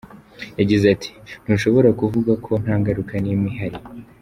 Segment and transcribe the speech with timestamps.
[0.59, 1.11] Yagize ati
[1.45, 3.79] “Ntushobora kuvuga ko nta ngaruka n’imwe ihari.